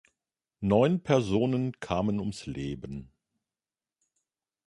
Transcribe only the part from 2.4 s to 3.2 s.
Leben.